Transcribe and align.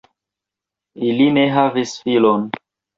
Ili 1.11 1.29
ne 1.37 1.47
havis 1.61 1.97
filon. 2.05 2.53